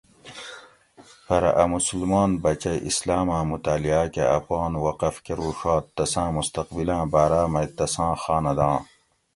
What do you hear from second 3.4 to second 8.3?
مطاۤلعاۤ کہ اپان وقف کروڛات تساۤں مستقبِلاۤں باۤراۤ مئ تساں